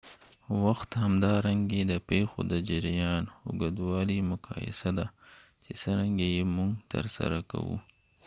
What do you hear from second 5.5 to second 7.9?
چې څرنګه یې موږ ترسره کوو